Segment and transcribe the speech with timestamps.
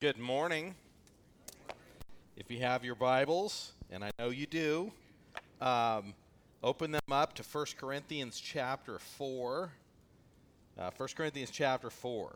[0.00, 0.76] Good morning.
[2.34, 4.92] If you have your Bibles, and I know you do,
[5.60, 6.14] um,
[6.62, 9.70] open them up to 1 Corinthians chapter 4.
[10.78, 12.34] Uh, 1 Corinthians chapter 4.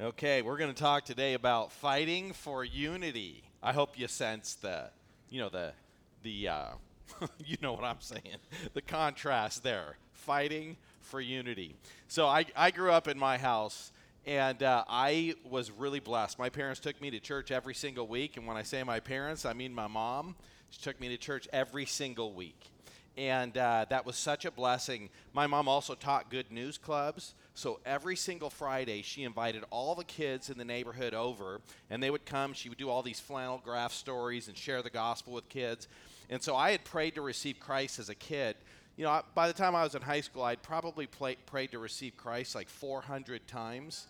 [0.00, 3.42] Okay, we're going to talk today about fighting for unity.
[3.62, 4.88] I hope you sense the,
[5.28, 5.74] you know, the,
[6.22, 6.68] the, uh,
[7.44, 8.38] you know what I'm saying,
[8.72, 9.98] the contrast there.
[10.14, 11.76] Fighting for unity.
[12.08, 13.92] So I, I grew up in my house
[14.26, 16.38] and uh, I was really blessed.
[16.38, 18.36] My parents took me to church every single week.
[18.36, 20.34] And when I say my parents, I mean my mom.
[20.70, 22.70] She took me to church every single week.
[23.16, 25.10] And uh, that was such a blessing.
[25.32, 27.34] My mom also taught good news clubs.
[27.54, 32.10] So every single Friday, she invited all the kids in the neighborhood over, and they
[32.10, 32.52] would come.
[32.54, 35.86] She would do all these flannel graph stories and share the gospel with kids.
[36.28, 38.56] And so I had prayed to receive Christ as a kid.
[38.96, 41.80] You know, by the time I was in high school, I'd probably play, prayed to
[41.80, 44.06] receive Christ like 400 times.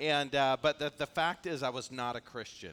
[0.00, 2.72] And uh, but the, the fact is, I was not a Christian.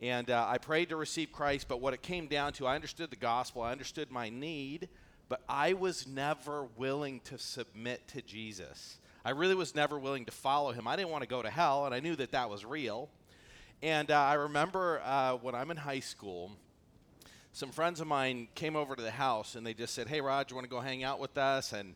[0.00, 3.10] And uh, I prayed to receive Christ, but what it came down to, I understood
[3.10, 4.88] the gospel, I understood my need,
[5.28, 8.96] but I was never willing to submit to Jesus.
[9.26, 10.86] I really was never willing to follow him.
[10.86, 13.10] I didn't want to go to hell, and I knew that that was real.
[13.82, 16.52] And uh, I remember uh, when I'm in high school,
[17.52, 20.50] some friends of mine came over to the house and they just said, Hey, Rod,
[20.50, 21.72] you want to go hang out with us?
[21.72, 21.94] And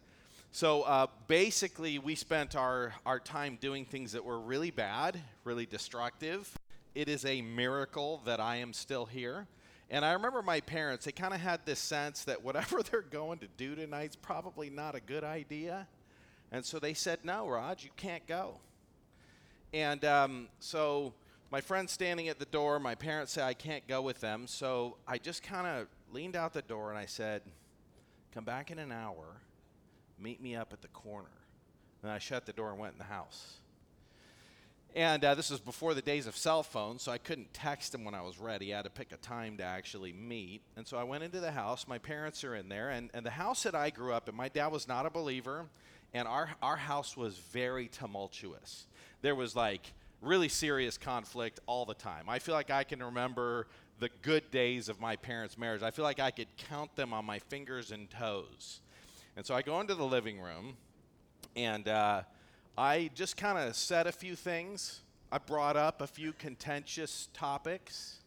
[0.51, 5.67] so uh, basically, we spent our, our time doing things that were really bad, really
[5.67, 6.55] destructive.
[6.95, 9.47] It is a miracle that I am still here.
[9.89, 13.39] And I remember my parents, they kind of had this sense that whatever they're going
[13.39, 15.87] to do tonight's probably not a good idea.
[16.51, 18.57] And so they said, No, Rod, you can't go.
[19.73, 21.15] And um, so
[21.53, 22.81] my friend's standing at the door.
[22.81, 24.49] My parents say I can't go with them.
[24.49, 27.43] So I just kind of leaned out the door and I said,
[28.35, 29.43] Come back in an hour
[30.23, 31.29] meet me up at the corner.
[32.03, 33.59] And I shut the door and went in the house.
[34.95, 38.05] And uh, this was before the days of cell phones, so I couldn't text him
[38.05, 38.73] when I was ready.
[38.73, 40.61] I had to pick a time to actually meet.
[40.77, 41.89] And so I went into the house.
[41.89, 42.91] My parents are in there.
[42.91, 45.67] And, and the house that I grew up in, my dad was not a believer,
[46.13, 48.87] and our, our house was very tumultuous.
[49.23, 52.29] There was like really serious conflict all the time.
[52.29, 53.67] I feel like I can remember
[53.99, 55.83] the good days of my parents' marriage.
[55.83, 58.81] I feel like I could count them on my fingers and toes.
[59.37, 60.77] And so I go into the living room
[61.57, 62.23] and uh,
[62.79, 65.01] I just kind of said a few things.
[65.31, 68.19] I brought up a few contentious topics.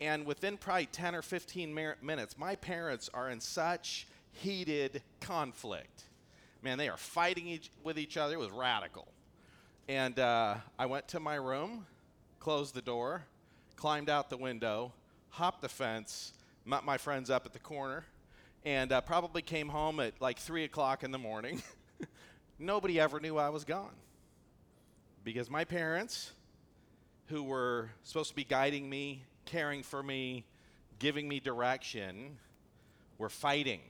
[0.00, 6.04] And within probably 10 or 15 mer- minutes, my parents are in such heated conflict.
[6.62, 8.34] Man, they are fighting each, with each other.
[8.34, 9.08] It was radical.
[9.90, 11.84] And uh, I went to my room,
[12.38, 13.24] closed the door,
[13.74, 14.92] climbed out the window,
[15.30, 16.32] hopped the fence,
[16.64, 18.04] met my friends up at the corner,
[18.64, 21.60] and uh, probably came home at like 3 o'clock in the morning.
[22.60, 23.96] Nobody ever knew I was gone.
[25.24, 26.34] Because my parents,
[27.26, 30.44] who were supposed to be guiding me, caring for me,
[31.00, 32.38] giving me direction,
[33.18, 33.80] were fighting.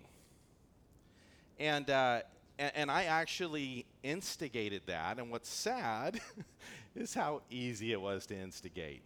[1.58, 2.22] And, uh,
[2.60, 5.18] and, and I actually instigated that.
[5.18, 6.20] And what's sad
[6.94, 9.02] is how easy it was to instigate.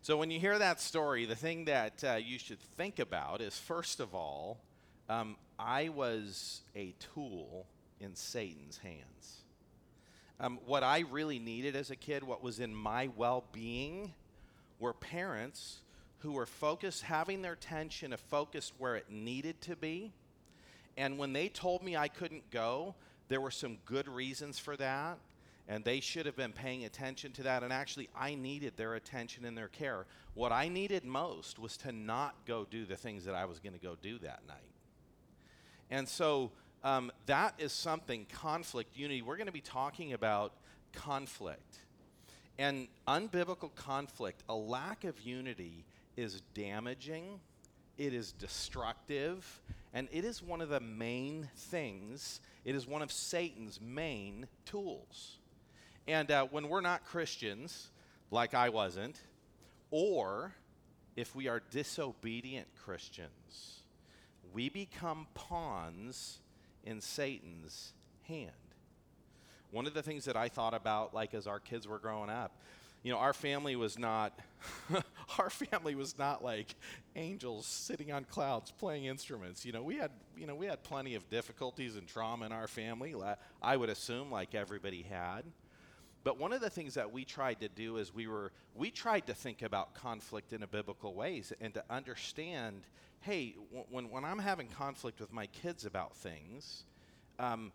[0.00, 3.58] So, when you hear that story, the thing that uh, you should think about is
[3.58, 4.58] first of all,
[5.08, 7.66] um, I was a tool
[8.00, 9.42] in Satan's hands.
[10.38, 14.14] Um, what I really needed as a kid, what was in my well being,
[14.78, 15.78] were parents
[16.18, 20.12] who were focused, having their attention focused where it needed to be.
[20.96, 22.94] And when they told me I couldn't go,
[23.28, 25.18] there were some good reasons for that
[25.68, 27.62] and they should have been paying attention to that.
[27.62, 30.06] And actually, I needed their attention and their care.
[30.34, 33.72] What I needed most was to not go do the things that I was going
[33.72, 34.58] to go do that night.
[35.90, 36.52] And so
[36.84, 39.22] um, that is something conflict, unity.
[39.22, 40.52] We're going to be talking about
[40.92, 41.78] conflict.
[42.58, 45.84] And unbiblical conflict, a lack of unity,
[46.16, 47.40] is damaging,
[47.98, 49.60] it is destructive,
[49.96, 55.38] and it is one of the main things, it is one of Satan's main tools.
[56.06, 57.88] And uh, when we're not Christians,
[58.30, 59.18] like I wasn't,
[59.90, 60.52] or
[61.16, 63.84] if we are disobedient Christians,
[64.52, 66.40] we become pawns
[66.84, 67.94] in Satan's
[68.28, 68.50] hand.
[69.70, 72.60] One of the things that I thought about, like as our kids were growing up,
[73.06, 74.36] you know, our family was not,
[75.38, 76.74] our family was not like
[77.14, 79.64] angels sitting on clouds playing instruments.
[79.64, 82.66] You know, we had, you know, we had plenty of difficulties and trauma in our
[82.66, 83.14] family.
[83.62, 85.44] I would assume, like everybody had.
[86.24, 89.28] But one of the things that we tried to do is we were we tried
[89.28, 92.88] to think about conflict in a biblical ways and to understand,
[93.20, 93.54] hey,
[93.88, 96.82] when when I'm having conflict with my kids about things,
[97.38, 97.70] um,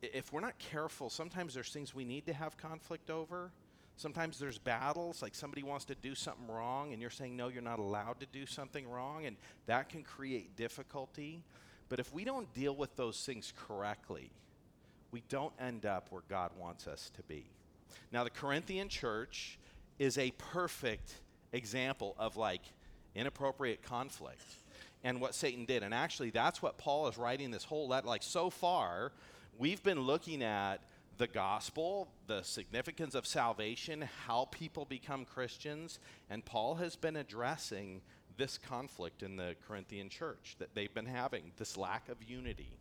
[0.00, 3.50] if we're not careful, sometimes there's things we need to have conflict over.
[3.96, 7.62] Sometimes there's battles, like somebody wants to do something wrong, and you're saying, no, you're
[7.62, 11.42] not allowed to do something wrong, and that can create difficulty.
[11.88, 14.30] But if we don't deal with those things correctly,
[15.12, 17.46] we don't end up where God wants us to be.
[18.12, 19.58] Now, the Corinthian church
[19.98, 21.14] is a perfect
[21.52, 22.62] example of like
[23.14, 24.42] inappropriate conflict
[25.04, 25.82] and what Satan did.
[25.82, 28.06] And actually, that's what Paul is writing this whole letter.
[28.06, 29.12] Like, so far,
[29.56, 30.82] we've been looking at
[31.18, 35.98] the gospel, the significance of salvation, how people become Christians,
[36.30, 38.02] and Paul has been addressing
[38.36, 42.76] this conflict in the Corinthian church that they've been having, this lack of unity.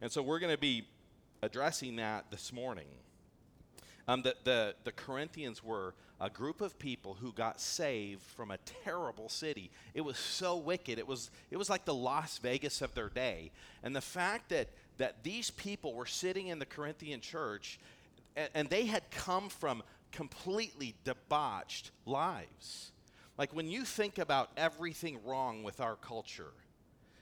[0.00, 0.86] And so we're going to be
[1.42, 2.86] addressing that this morning.
[4.08, 8.58] Um, the, the, the Corinthians were a group of people who got saved from a
[8.84, 9.70] terrible city.
[9.94, 10.98] It was so wicked.
[10.98, 13.50] It was, it was like the Las Vegas of their day.
[13.82, 14.68] And the fact that,
[14.98, 17.78] that these people were sitting in the Corinthian church
[18.36, 19.82] and, and they had come from
[20.12, 22.92] completely debauched lives.
[23.36, 26.52] Like when you think about everything wrong with our culture,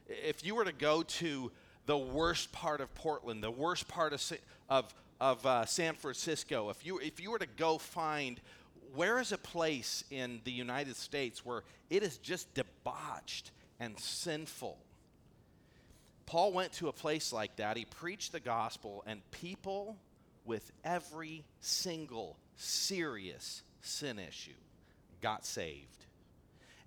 [0.06, 1.50] if you were to go to
[1.86, 4.32] the worst part of Portland, the worst part of,
[4.68, 8.40] of, of uh, San Francisco, if you, if you were to go find
[8.94, 14.76] where is a place in the United States where it is just debauched and sinful?
[16.32, 17.76] Paul went to a place like that.
[17.76, 19.98] He preached the gospel, and people
[20.46, 24.52] with every single serious sin issue
[25.20, 26.06] got saved.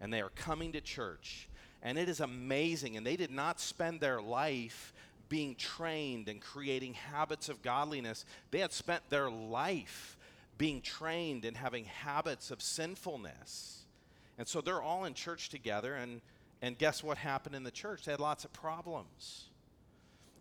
[0.01, 1.47] And they are coming to church.
[1.83, 2.97] And it is amazing.
[2.97, 4.95] And they did not spend their life
[5.29, 10.17] being trained and creating habits of godliness, they had spent their life
[10.57, 13.83] being trained and having habits of sinfulness.
[14.39, 16.21] And so they're all in church together, and,
[16.65, 18.05] and guess what happened in the church?
[18.05, 19.49] They had lots of problems.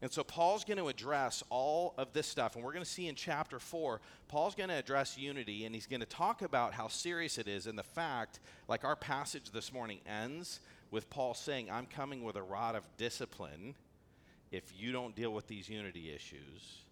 [0.00, 2.54] And so Paul's going to address all of this stuff.
[2.54, 5.86] And we're going to see in chapter 4, Paul's going to address unity, and he's
[5.86, 7.66] going to talk about how serious it is.
[7.66, 10.60] And the fact, like our passage this morning ends
[10.90, 13.74] with Paul saying, I'm coming with a rod of discipline
[14.50, 16.84] if you don't deal with these unity issues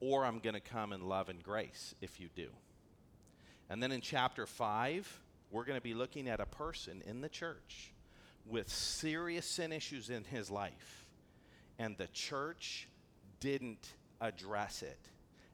[0.00, 2.48] or I'm going to come in love and grace if you do.
[3.70, 5.20] And then in chapter 5,
[5.50, 7.92] we're going to be looking at a person in the church
[8.46, 11.06] with serious sin issues in his life,
[11.78, 12.88] and the church
[13.40, 14.98] didn't address it.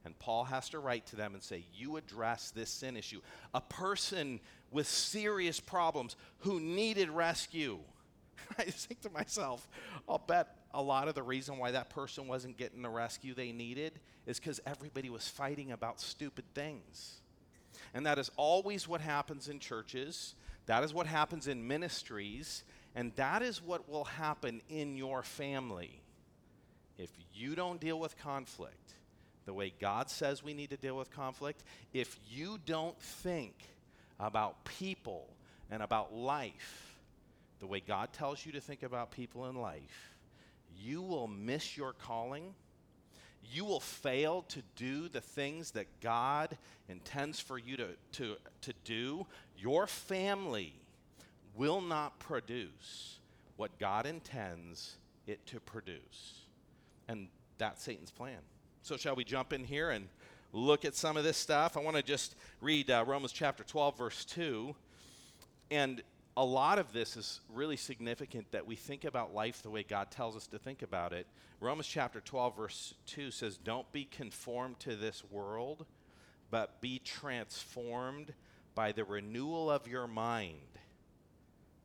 [0.04, 3.20] And Paul has to write to them and say, You address this sin issue.
[3.54, 4.40] A person
[4.70, 7.78] with serious problems who needed rescue.
[8.58, 9.66] I think to myself,
[10.08, 13.52] I'll bet a lot of the reason why that person wasn't getting the rescue they
[13.52, 17.20] needed is because everybody was fighting about stupid things.
[17.94, 20.34] And that is always what happens in churches,
[20.66, 26.00] that is what happens in ministries, and that is what will happen in your family.
[26.96, 28.94] If you don't deal with conflict
[29.46, 33.54] the way God says we need to deal with conflict, if you don't think
[34.18, 35.28] about people
[35.70, 36.94] and about life
[37.60, 40.14] the way God tells you to think about people in life,
[40.78, 42.54] you will miss your calling.
[43.42, 46.56] You will fail to do the things that God
[46.88, 49.26] intends for you to, to, to do.
[49.56, 50.74] Your family
[51.56, 53.18] will not produce
[53.56, 54.96] what God intends
[55.26, 56.46] it to produce.
[57.08, 57.28] And
[57.58, 58.38] that's Satan's plan.
[58.82, 60.08] So, shall we jump in here and
[60.52, 61.76] look at some of this stuff?
[61.76, 64.74] I want to just read uh, Romans chapter 12, verse 2.
[65.70, 66.02] And
[66.36, 70.10] a lot of this is really significant that we think about life the way God
[70.10, 71.26] tells us to think about it.
[71.60, 75.86] Romans chapter 12, verse 2 says, Don't be conformed to this world,
[76.50, 78.34] but be transformed
[78.74, 80.73] by the renewal of your mind,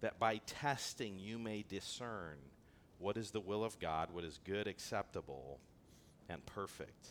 [0.02, 2.38] that by testing you may discern
[3.00, 5.60] what is the will of God, what is good, acceptable,
[6.30, 7.08] and perfect.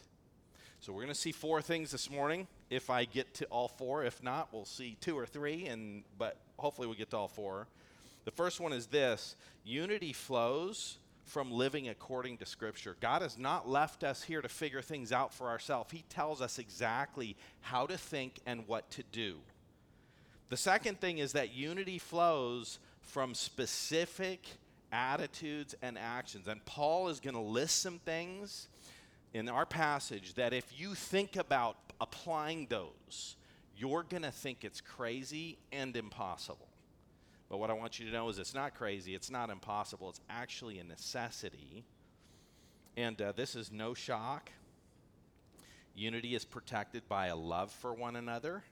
[0.81, 2.47] So we're going to see four things this morning.
[2.71, 5.67] If I get to all four, if not, we'll see two or three.
[5.67, 7.67] And but hopefully we get to all four.
[8.25, 12.97] The first one is this: unity flows from living according to Scripture.
[13.01, 15.93] God has not left us here to figure things out for ourselves.
[15.93, 19.39] He tells us exactly how to think and what to do.
[20.49, 24.47] The second thing is that unity flows from specific
[24.93, 26.49] attitudes and actions.
[26.49, 28.69] And Paul is going to list some things
[29.35, 33.37] in our passage that if you think about applying those,
[33.77, 36.69] you're going to think it's crazy and impossible.
[37.49, 40.21] But what I want you to know is it's not crazy, it's not impossible, it's
[40.29, 41.85] actually a necessity.
[42.97, 44.51] And uh, this is no shock.
[45.95, 48.65] Unity is protected by a love for one another,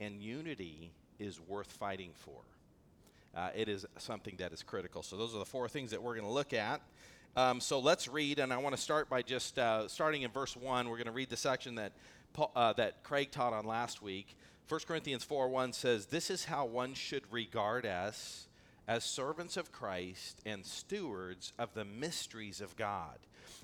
[0.00, 2.40] and unity is worth fighting for.
[3.36, 5.02] Uh, it is something that is critical.
[5.02, 6.80] So, those are the four things that we're going to look at.
[7.36, 10.56] Um, so let's read, and I want to start by just uh, starting in verse
[10.56, 10.88] 1.
[10.88, 11.92] We're going to read the section that,
[12.32, 14.36] Paul, uh, that Craig taught on last week.
[14.68, 18.47] 1 Corinthians 4 1 says, This is how one should regard us
[18.88, 23.18] as servants of Christ and stewards of the mysteries of God.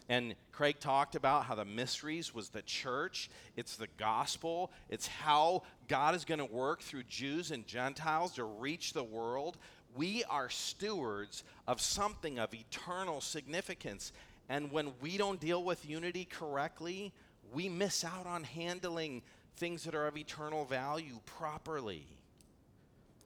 [0.09, 5.63] And Craig talked about how the mysteries was the church, it's the gospel, it's how
[5.89, 9.57] God is going to work through Jews and Gentiles to reach the world.
[9.97, 14.13] We are stewards of something of eternal significance.
[14.51, 17.15] And when we don't deal with unity correctly,
[17.55, 19.23] we miss out on handling
[19.57, 22.07] things that are of eternal value properly.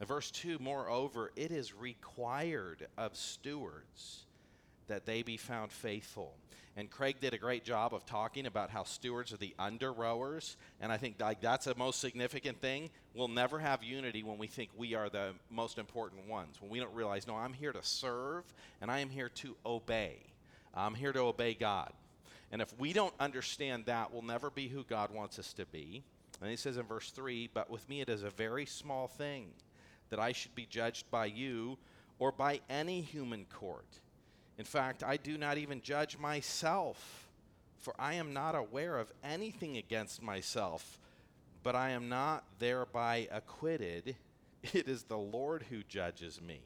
[0.07, 4.27] Verse 2 Moreover, it is required of stewards
[4.87, 6.35] that they be found faithful.
[6.77, 10.57] And Craig did a great job of talking about how stewards are the under rowers.
[10.81, 12.91] And I think like that's the most significant thing.
[13.15, 16.61] We'll never have unity when we think we are the most important ones.
[16.61, 18.45] When we don't realize, no, I'm here to serve
[18.81, 20.19] and I am here to obey.
[20.73, 21.93] I'm here to obey God.
[22.53, 26.05] And if we don't understand that, we'll never be who God wants us to be.
[26.41, 29.49] And he says in verse 3 But with me it is a very small thing
[30.11, 31.79] that I should be judged by you
[32.19, 34.01] or by any human court.
[34.59, 37.29] In fact, I do not even judge myself,
[37.79, 40.99] for I am not aware of anything against myself,
[41.63, 44.17] but I am not thereby acquitted.
[44.73, 46.59] It is the Lord who judges me.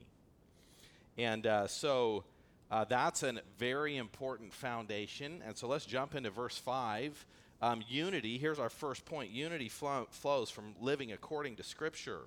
[1.18, 2.24] And uh, so
[2.70, 5.42] uh, that's a very important foundation.
[5.46, 7.26] And so let's jump into verse 5.
[7.60, 12.20] Um, unity, here's our first point unity flow, flows from living according to Scripture.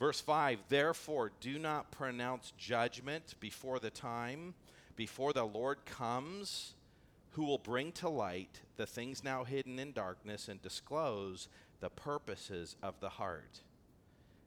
[0.00, 4.54] Verse 5 Therefore, do not pronounce judgment before the time
[4.96, 6.74] before the Lord comes,
[7.32, 11.48] who will bring to light the things now hidden in darkness and disclose
[11.80, 13.60] the purposes of the heart.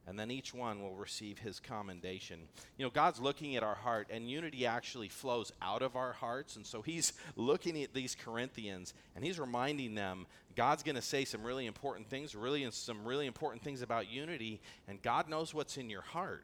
[0.06, 2.40] And then each one will receive his commendation.
[2.78, 6.58] You know, God's looking at our heart, and unity actually flows out of our hearts.
[6.58, 11.26] And so he's looking at these Corinthians, and he's reminding them God's going to say
[11.26, 15.78] some really important things, really some really important things about unity, and God knows what's
[15.78, 16.44] in your heart.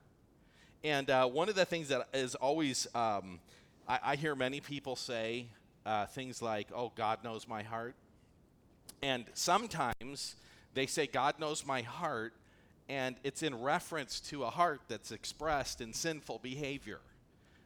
[0.83, 3.39] And uh, one of the things that is always um,
[3.89, 5.47] I, I hear many people say
[5.85, 7.95] uh, things like, oh, God knows my heart.
[9.01, 10.35] And sometimes
[10.75, 12.33] they say, God knows my heart,
[12.89, 16.99] and it's in reference to a heart that's expressed in sinful behavior.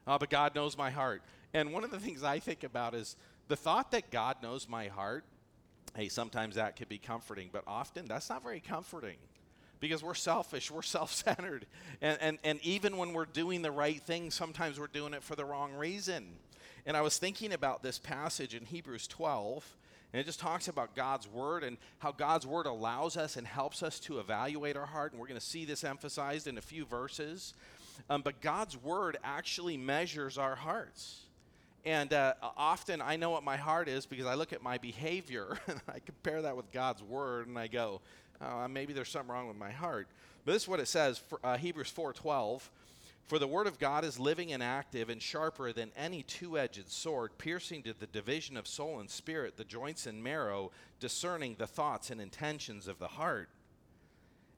[0.05, 1.23] Uh, but God knows my heart.
[1.53, 3.15] And one of the things I think about is
[3.47, 5.23] the thought that God knows my heart.
[5.95, 9.15] Hey, sometimes that could be comforting, but often that's not very comforting
[9.79, 11.65] because we're selfish, we're self centered.
[12.01, 15.35] And, and, and even when we're doing the right thing, sometimes we're doing it for
[15.35, 16.33] the wrong reason.
[16.85, 19.77] And I was thinking about this passage in Hebrews 12,
[20.13, 23.81] and it just talks about God's word and how God's word allows us and helps
[23.81, 25.11] us to evaluate our heart.
[25.11, 27.55] And we're going to see this emphasized in a few verses.
[28.11, 31.21] Um, but God's word actually measures our hearts.
[31.83, 35.57] And uh, often I know what my heart is because I look at my behavior
[35.67, 37.99] and I compare that with God's word and I go,
[38.39, 40.07] uh, maybe there's something wrong with my heart.
[40.45, 42.61] But this is what it says, for, uh, Hebrews 4.12.
[43.27, 47.37] For the word of God is living and active and sharper than any two-edged sword,
[47.37, 52.09] piercing to the division of soul and spirit, the joints and marrow, discerning the thoughts
[52.09, 53.49] and intentions of the heart.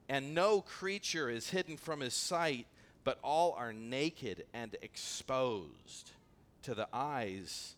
[0.09, 2.65] And no creature is hidden from his sight,
[3.03, 6.11] but all are naked and exposed
[6.63, 7.75] to the eyes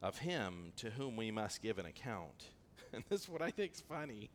[0.00, 2.44] of him to whom we must give an account.
[2.92, 4.30] And this is what I think is funny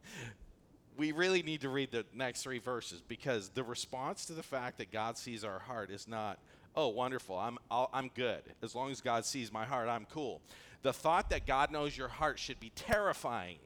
[0.98, 4.78] we really need to read the next three verses because the response to the fact
[4.78, 6.40] that God sees our heart is not,
[6.76, 8.42] oh, wonderful, I'm, i am good.
[8.62, 10.42] As long as God sees my heart, I'm cool.
[10.82, 13.58] The thought that God knows your heart should be terrifying,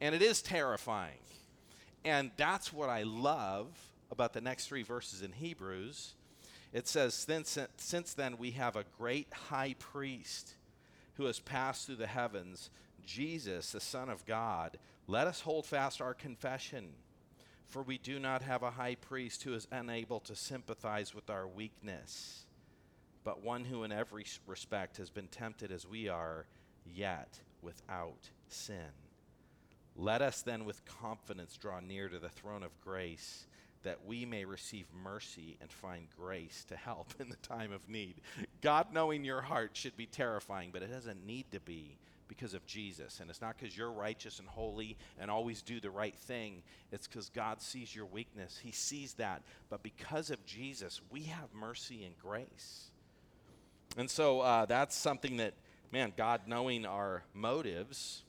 [0.00, 1.18] and it is terrifying.
[2.04, 3.66] And that's what I love
[4.10, 6.14] about the next three verses in Hebrews.
[6.72, 10.54] It says, since, since then we have a great high priest
[11.20, 12.70] who has passed through the heavens,
[13.04, 14.78] Jesus, the Son of God.
[15.06, 16.92] Let us hold fast our confession,
[17.66, 21.46] for we do not have a high priest who is unable to sympathize with our
[21.46, 22.46] weakness,
[23.22, 26.46] but one who in every respect has been tempted as we are,
[26.86, 28.94] yet without sin.
[29.94, 33.44] Let us then with confidence draw near to the throne of grace
[33.82, 38.16] that we may receive mercy and find grace to help in the time of need.
[38.60, 41.96] God knowing your heart should be terrifying, but it doesn't need to be
[42.28, 43.18] because of Jesus.
[43.20, 46.62] And it's not because you're righteous and holy and always do the right thing.
[46.92, 48.60] It's because God sees your weakness.
[48.62, 49.42] He sees that.
[49.68, 52.90] But because of Jesus, we have mercy and grace.
[53.96, 55.54] And so uh, that's something that,
[55.90, 58.22] man, God knowing our motives.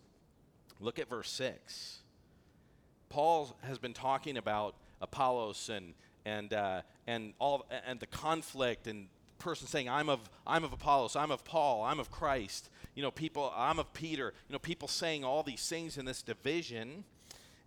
[0.79, 2.00] Look at verse 6.
[3.10, 5.93] Paul has been talking about Apollos and
[6.25, 9.08] and uh, and all and the conflict and
[9.39, 12.70] person saying I'm of I'm of Apollos, I'm of Paul, I'm of Christ.
[12.96, 14.34] You know, people I'm of Peter.
[14.48, 17.03] You know, people saying all these things in this division.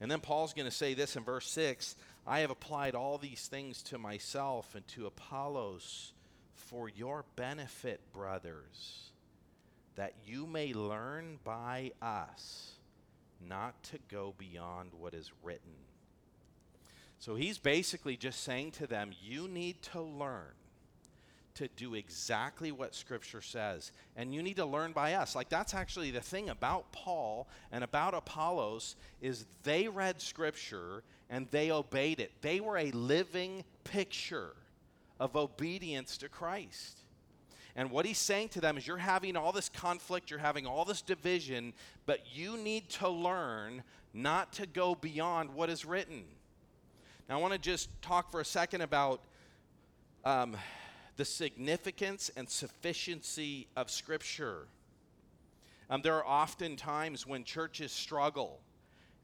[0.01, 3.47] And then Paul's going to say this in verse 6, I have applied all these
[3.47, 6.13] things to myself and to Apollos
[6.53, 9.11] for your benefit, brothers,
[9.95, 12.73] that you may learn by us
[13.49, 15.73] not to go beyond what is written.
[17.25, 20.53] So he's basically just saying to them, you need to learn
[21.55, 23.93] to do exactly what Scripture says.
[24.15, 25.35] And you need to learn by us.
[25.35, 31.49] Like, that's actually the thing about Paul and about Apollos is they read Scripture and
[31.51, 32.31] they obeyed it.
[32.43, 34.51] They were a living picture
[35.19, 36.99] of obedience to Christ.
[37.75, 40.85] And what he's saying to them is you're having all this conflict, you're having all
[40.85, 41.73] this division,
[42.05, 46.25] but you need to learn not to go beyond what is written.
[47.27, 49.23] Now, I want to just talk for a second about
[50.27, 50.59] um,
[51.17, 54.67] the significance and sufficiency of Scripture.
[55.89, 58.61] Um, there are often times when churches struggle,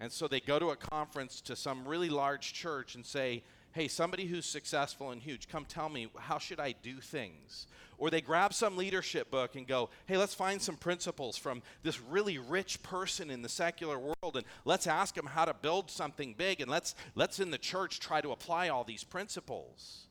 [0.00, 3.42] and so they go to a conference to some really large church and say,
[3.72, 7.66] Hey, somebody who's successful and huge, come tell me, how should I do things?
[7.98, 12.00] Or they grab some leadership book and go, hey, let's find some principles from this
[12.00, 16.34] really rich person in the secular world and let's ask them how to build something
[16.36, 20.06] big and let's, let's in the church try to apply all these principles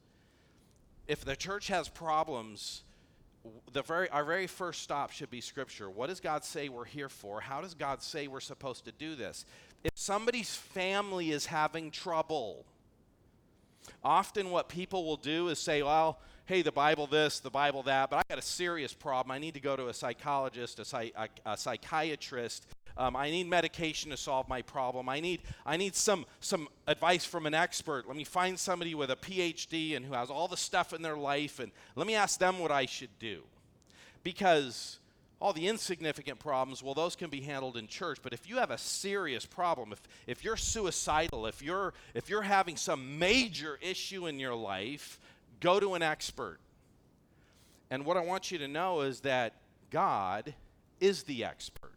[1.10, 2.84] if the church has problems,
[3.74, 5.89] the very our very first stop should be scripture.
[5.89, 7.42] What does God say we're here for?
[7.42, 9.44] How does God say we're supposed to do this?
[9.84, 12.63] If somebody's family is having trouble,
[14.03, 18.10] often what people will do is say, "Well, hey, the Bible this, the Bible that,
[18.10, 19.31] but I got a serious problem.
[19.31, 22.65] I need to go to a psychologist, a, a, a psychiatrist,
[23.00, 25.08] um, I need medication to solve my problem.
[25.08, 28.05] I need, I need some, some advice from an expert.
[28.05, 31.15] Let me find somebody with a PhD and who has all the stuff in their
[31.15, 33.43] life, and let me ask them what I should do.
[34.22, 35.00] Because
[35.41, 38.19] all the insignificant problems, well, those can be handled in church.
[38.22, 42.41] But if you have a serious problem, if, if you're suicidal, if you're, if you're
[42.41, 45.19] having some major issue in your life,
[45.62, 46.60] go to an expert.
[47.90, 49.53] And what I want you to know is that
[49.90, 50.53] God
[51.00, 51.94] is the expert.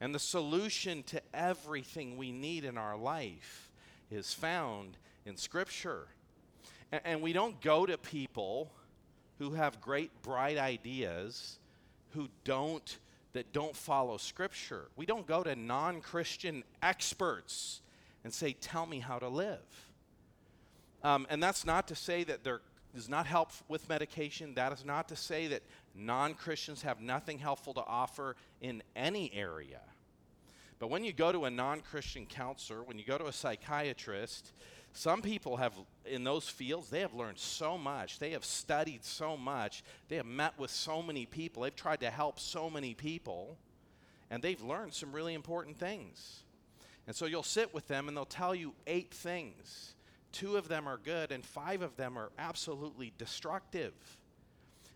[0.00, 3.70] And the solution to everything we need in our life
[4.10, 6.08] is found in Scripture.
[6.90, 8.72] And, and we don't go to people
[9.38, 11.58] who have great, bright ideas
[12.14, 12.98] who don't
[13.32, 14.88] that don't follow scripture.
[14.94, 17.80] We don't go to non-Christian experts
[18.24, 19.90] and say, "Tell me how to live."
[21.02, 22.60] Um, and that's not to say that there
[22.94, 24.54] is not help with medication.
[24.54, 25.62] That is not to say that
[25.94, 29.80] non-Christians have nothing helpful to offer in any area.
[30.78, 34.52] But when you go to a non Christian counselor, when you go to a psychiatrist,
[34.92, 35.72] some people have,
[36.04, 38.18] in those fields, they have learned so much.
[38.18, 39.82] They have studied so much.
[40.08, 41.62] They have met with so many people.
[41.62, 43.56] They've tried to help so many people.
[44.30, 46.42] And they've learned some really important things.
[47.06, 49.94] And so you'll sit with them and they'll tell you eight things.
[50.30, 53.92] Two of them are good, and five of them are absolutely destructive.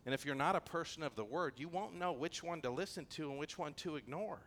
[0.07, 2.71] And if you're not a person of the word, you won't know which one to
[2.71, 4.39] listen to and which one to ignore.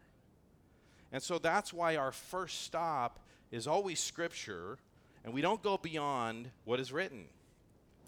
[1.11, 3.19] And so that's why our first stop
[3.51, 4.77] is always Scripture,
[5.23, 7.25] and we don't go beyond what is written.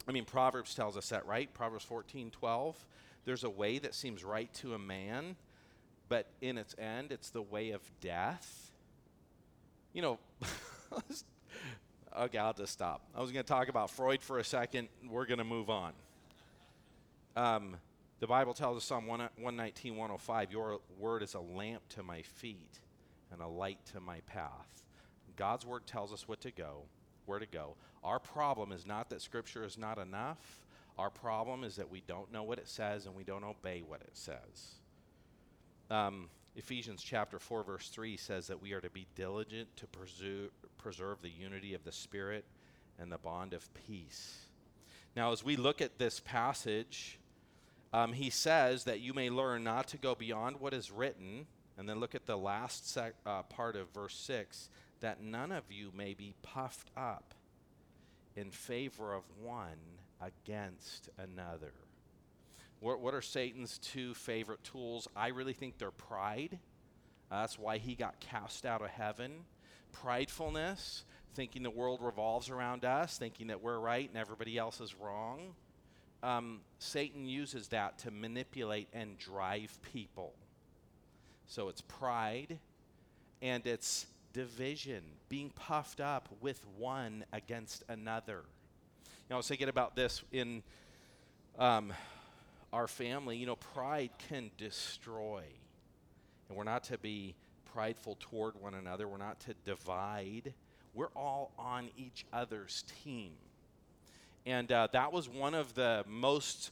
[0.08, 1.52] I mean, Proverbs tells us that, right?
[1.52, 2.86] Proverbs 14 12.
[3.24, 5.36] There's a way that seems right to a man,
[6.08, 8.72] but in its end, it's the way of death.
[9.92, 10.18] You know,
[12.18, 13.02] okay, I'll just stop.
[13.14, 14.88] I was going to talk about Freud for a second.
[15.08, 15.92] We're going to move on.
[17.36, 17.76] Um,
[18.18, 22.80] the Bible tells us Psalm 119, 105, Your word is a lamp to my feet
[23.32, 24.84] and a light to my path.
[25.36, 26.82] God's word tells us what to go,
[27.26, 27.76] where to go.
[28.04, 30.38] Our problem is not that scripture is not enough.
[30.98, 34.00] Our problem is that we don't know what it says and we don't obey what
[34.02, 34.74] it says.
[35.90, 39.86] Um, Ephesians chapter 4, verse 3 says that we are to be diligent to
[40.78, 42.44] preserve, the unity of the Spirit
[42.98, 44.46] and the bond of peace.
[45.16, 47.18] Now, as we look at this passage,
[47.92, 51.46] um, he says that you may learn not to go beyond what is written
[51.78, 54.68] and then look at the last sec, uh, part of verse 6
[55.02, 57.34] that none of you may be puffed up
[58.34, 61.72] in favor of one against another.
[62.80, 65.06] What, what are Satan's two favorite tools?
[65.14, 66.58] I really think they're pride.
[67.30, 69.32] Uh, that's why he got cast out of heaven.
[69.92, 71.02] Pridefulness,
[71.34, 75.54] thinking the world revolves around us, thinking that we're right and everybody else is wrong.
[76.22, 80.34] Um, Satan uses that to manipulate and drive people.
[81.46, 82.58] So it's pride
[83.40, 88.44] and it's division, being puffed up with one against another.
[89.04, 90.62] You know, I was thinking about this in
[91.58, 91.92] um,
[92.72, 93.36] our family.
[93.36, 95.42] You know, pride can destroy.
[96.48, 97.34] And we're not to be
[97.72, 100.52] prideful toward one another, we're not to divide.
[100.94, 103.32] we're all on each other's team.
[104.44, 106.70] And uh, that was one of the most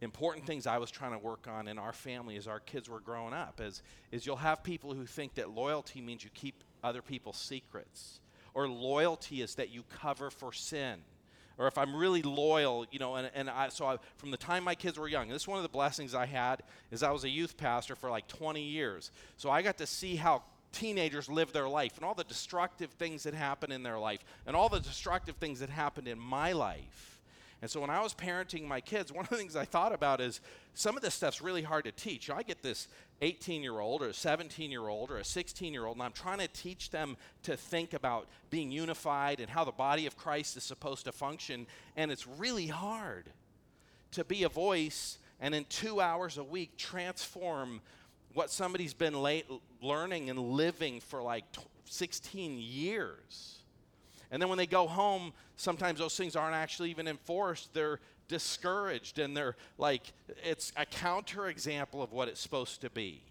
[0.00, 3.00] important things I was trying to work on in our family as our kids were
[3.00, 7.02] growing up is, is you'll have people who think that loyalty means you keep other
[7.02, 8.20] people's secrets
[8.54, 11.00] or loyalty is that you cover for sin
[11.58, 14.64] or if I'm really loyal, you know, and, and I, so I, from the time
[14.64, 17.24] my kids were young, this is one of the blessings I had is I was
[17.24, 19.10] a youth pastor for like 20 years.
[19.36, 20.42] So I got to see how
[20.72, 24.56] teenagers live their life and all the destructive things that happen in their life and
[24.56, 27.11] all the destructive things that happened in my life.
[27.62, 30.20] And so when I was parenting my kids, one of the things I thought about
[30.20, 30.40] is
[30.74, 32.28] some of this stuff's really hard to teach.
[32.28, 32.88] I get this
[33.20, 36.12] 18 year old or a 17 year old or a 16 year old, and I'm
[36.12, 40.56] trying to teach them to think about being unified and how the body of Christ
[40.56, 41.68] is supposed to function.
[41.96, 43.30] And it's really hard
[44.10, 47.80] to be a voice and in two hours a week transform
[48.34, 49.46] what somebody's been late
[49.80, 51.44] learning and living for like
[51.84, 53.61] 16 years.
[54.32, 57.74] And then when they go home, sometimes those things aren't actually even enforced.
[57.74, 63.22] They're discouraged and they're like, it's a counterexample of what it's supposed to be.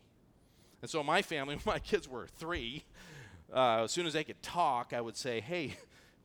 [0.82, 2.84] And so, my family, when my kids were three,
[3.52, 5.76] uh, as soon as they could talk, I would say, hey,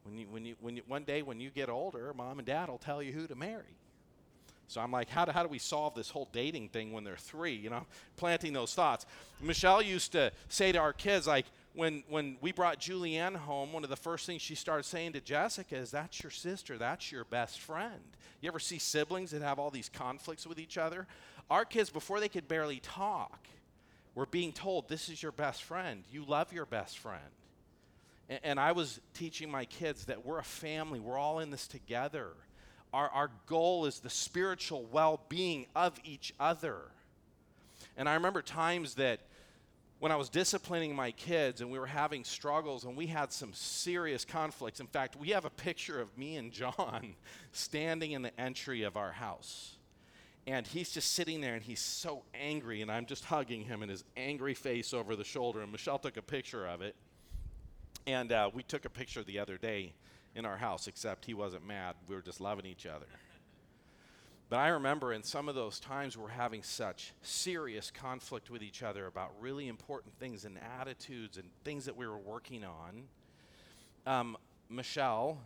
[0.05, 2.69] when you, when you, when you, one day when you get older, mom and dad
[2.69, 3.77] will tell you who to marry.
[4.69, 7.17] So I'm like, how do, how do we solve this whole dating thing when they're
[7.17, 7.55] three?
[7.55, 7.87] You know,
[8.17, 9.07] planting those thoughts.
[9.41, 13.85] Michelle used to say to our kids, like, when, when we brought Julianne home, one
[13.85, 17.25] of the first things she started saying to Jessica is, That's your sister, that's your
[17.25, 18.01] best friend.
[18.41, 21.07] You ever see siblings that have all these conflicts with each other?
[21.51, 23.47] Our kids, before they could barely talk,
[24.15, 26.03] were being told, This is your best friend.
[26.11, 27.21] You love your best friend.
[28.31, 31.69] And, and I was teaching my kids that we're a family, we're all in this
[31.69, 32.29] together.
[32.95, 36.79] Our, our goal is the spiritual well being of each other.
[37.99, 39.21] And I remember times that
[39.99, 43.53] when I was disciplining my kids and we were having struggles and we had some
[43.55, 44.81] serious conflicts.
[44.81, 47.15] In fact, we have a picture of me and John
[47.53, 49.77] standing in the entry of our house.
[50.47, 53.91] And he's just sitting there and he's so angry, and I'm just hugging him and
[53.91, 55.61] his angry face over the shoulder.
[55.61, 56.95] And Michelle took a picture of it.
[58.07, 59.93] And uh, we took a picture the other day
[60.37, 61.97] in our house, except he wasn't mad.
[62.07, 63.07] We were just loving each other.
[64.49, 68.83] But I remember in some of those times we're having such serious conflict with each
[68.83, 73.03] other about really important things and attitudes and things that we were working on.
[74.07, 74.37] Um,
[74.71, 75.39] Michelle,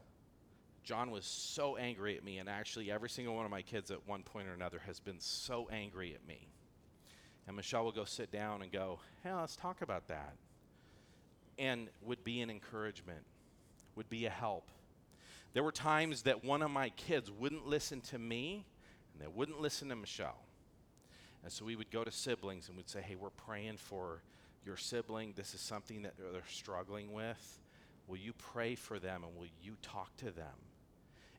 [0.85, 4.07] John was so angry at me, and actually every single one of my kids at
[4.07, 6.49] one point or another has been so angry at me.
[7.47, 10.35] And Michelle would go sit down and go, Hey, let's talk about that.
[11.59, 13.25] And would be an encouragement,
[13.97, 14.71] would be a help.
[15.55, 18.67] There were times that one of my kids wouldn't listen to me
[19.21, 20.39] and they wouldn't listen to Michelle.
[21.43, 24.23] And so we would go to siblings and we'd say, hey, we're praying for
[24.65, 25.33] your sibling.
[25.37, 27.61] This is something that they're struggling with.
[28.09, 30.47] Will you pray for them and will you talk to them?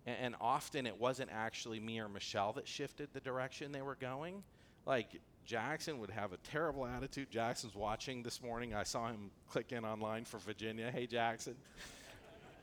[0.06, 3.96] And, and often it wasn't actually me or Michelle that shifted the direction they were
[3.96, 4.44] going.
[4.86, 7.30] Like Jackson would have a terrible attitude.
[7.30, 8.74] Jackson's watching this morning.
[8.74, 10.90] I saw him click in online for Virginia.
[10.92, 11.56] Hey, Jackson.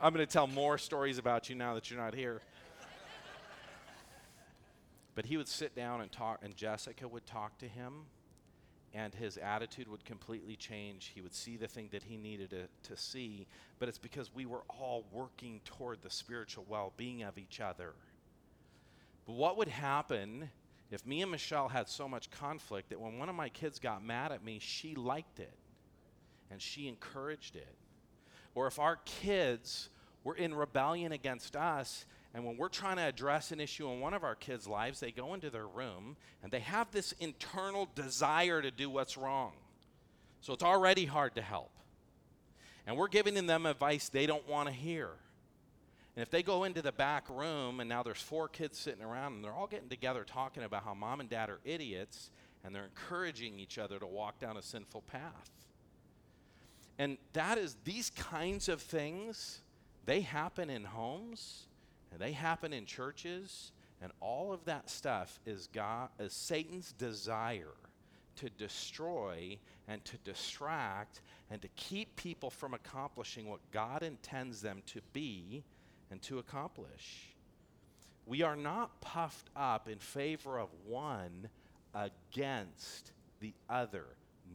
[0.01, 2.41] I'm going to tell more stories about you now that you're not here.
[5.19, 8.05] But he would sit down and talk, and Jessica would talk to him,
[8.95, 11.11] and his attitude would completely change.
[11.13, 13.49] He would see the thing that he needed to, to see,
[13.81, 17.95] but it's because we were all working toward the spiritual well being of each other.
[19.27, 20.51] But what would happen
[20.89, 24.05] if me and Michelle had so much conflict that when one of my kids got
[24.05, 25.59] mad at me, she liked it
[26.49, 27.75] and she encouraged it?
[28.55, 29.91] Or if our kids
[30.23, 34.15] were in rebellion against us and when we're trying to address an issue in one
[34.15, 38.61] of our kids' lives, they go into their room and they have this internal desire
[38.61, 39.53] to do what's wrong.
[40.41, 41.71] So it's already hard to help.
[42.87, 45.11] And we're giving them advice they don't want to hear.
[46.17, 49.35] And if they go into the back room and now there's four kids sitting around
[49.35, 52.31] and they're all getting together talking about how mom and dad are idiots
[52.65, 55.51] and they're encouraging each other to walk down a sinful path.
[56.99, 59.61] And that is, these kinds of things,
[60.07, 61.69] they happen in homes
[62.13, 67.75] and they happen in churches, and all of that stuff is God is Satan's desire
[68.37, 74.83] to destroy and to distract and to keep people from accomplishing what God intends them
[74.87, 75.65] to be
[76.11, 77.35] and to accomplish.
[78.27, 81.49] We are not puffed up in favor of one
[81.95, 84.05] against the other.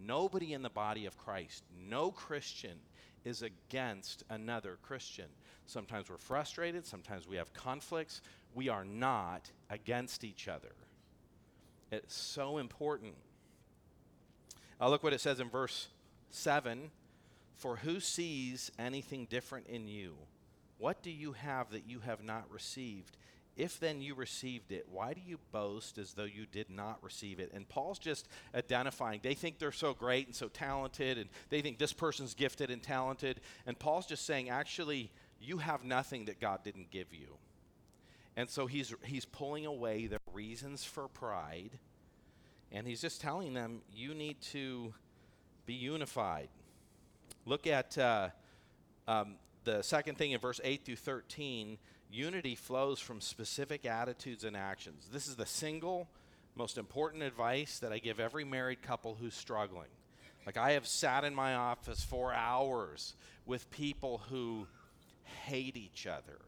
[0.05, 2.77] Nobody in the body of Christ, no Christian
[3.25, 5.27] is against another Christian.
[5.65, 8.21] Sometimes we're frustrated, sometimes we have conflicts.
[8.53, 10.73] We are not against each other.
[11.91, 13.15] It's so important.
[14.79, 15.87] Uh, look what it says in verse
[16.29, 16.91] 7.
[17.55, 20.15] For who sees anything different in you?
[20.77, 23.15] What do you have that you have not received?
[23.55, 27.39] If then you received it, why do you boast as though you did not receive
[27.39, 27.51] it?
[27.53, 29.19] And Paul's just identifying.
[29.21, 32.81] They think they're so great and so talented, and they think this person's gifted and
[32.81, 33.41] talented.
[33.67, 37.37] And Paul's just saying, actually, you have nothing that God didn't give you.
[38.35, 41.77] And so he's, he's pulling away the reasons for pride,
[42.71, 44.95] and he's just telling them, you need to
[45.67, 46.49] be unified.
[47.45, 48.29] Look at uh,
[49.07, 51.77] um, the second thing in verse 8 through 13
[52.13, 55.09] unity flows from specific attitudes and actions.
[55.11, 56.07] This is the single
[56.55, 59.89] most important advice that I give every married couple who's struggling.
[60.45, 64.67] Like, I have sat in my office for hours with people who
[65.45, 66.39] hate each other,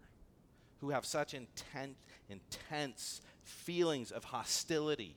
[0.82, 1.96] who have such intent,
[2.30, 5.16] intense feelings of hostility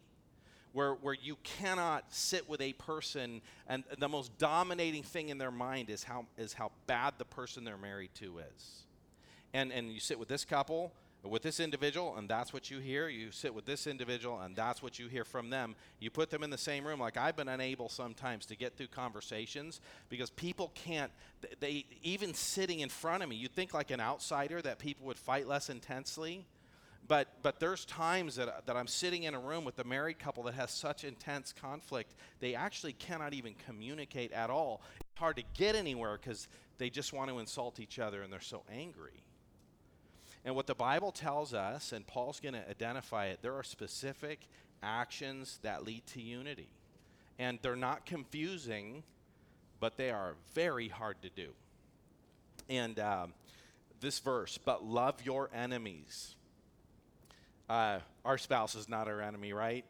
[0.73, 5.51] where, where you cannot sit with a person and the most dominating thing in their
[5.51, 8.85] mind is how, is how bad the person they're married to is.
[9.55, 10.93] And, and you sit with this couple,
[11.25, 13.09] with this individual, and that's what you hear.
[13.09, 15.75] You sit with this individual, and that's what you hear from them.
[16.01, 17.01] You put them in the same room.
[17.01, 21.11] Like I've been unable sometimes to get through conversations because people can't,
[21.61, 25.19] they, even sitting in front of me, you'd think like an outsider that people would
[25.19, 26.45] fight less intensely
[27.09, 30.43] but, but there's times that, that I'm sitting in a room with a married couple
[30.45, 34.83] that has such intense conflict, they actually cannot even communicate at all.
[35.01, 38.41] It's hard to get anywhere because they just want to insult each other and they're
[38.41, 39.25] so angry.
[40.45, 44.41] And what the Bible tells us, and Paul's going to identify it, there are specific
[44.83, 46.69] actions that lead to unity.
[47.39, 49.03] And they're not confusing,
[49.81, 51.51] but they are very hard to do.
[52.69, 53.35] And um,
[54.01, 56.37] this verse, but love your enemies
[57.69, 59.85] uh, our spouse is not our enemy, right?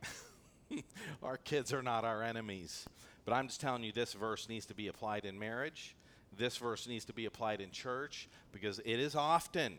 [1.23, 2.87] our kids are not our enemies.
[3.25, 5.95] But I'm just telling you, this verse needs to be applied in marriage.
[6.37, 9.79] This verse needs to be applied in church because it is often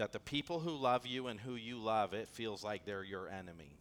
[0.00, 3.28] that the people who love you and who you love, it feels like they're your
[3.28, 3.78] enemy.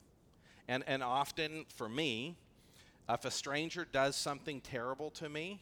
[0.67, 2.35] And, and often for me,
[3.09, 5.61] if a stranger does something terrible to me,